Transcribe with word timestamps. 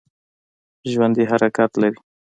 ژوندي 0.91 1.23
حرکت 1.31 1.71
لري 1.81 1.99